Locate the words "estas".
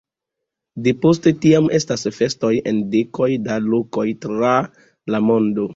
1.79-2.07